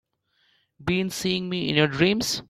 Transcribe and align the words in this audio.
Been 0.83 1.11
seeing 1.11 1.47
me 1.47 1.69
in 1.69 1.75
your 1.75 1.85
dreams? 1.87 2.39